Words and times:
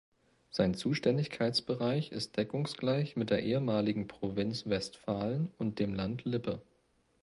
Sein 0.49 0.73
Zuständigkeitsbereich 0.73 2.11
ist 2.11 2.35
deckungsgleich 2.35 3.15
mit 3.17 3.29
der 3.29 3.43
ehemaligen 3.43 4.07
Provinz 4.07 4.65
Westfalen 4.67 5.51
und 5.59 5.77
dem 5.77 5.93
Land 5.93 6.25
Lippe. 6.25 6.59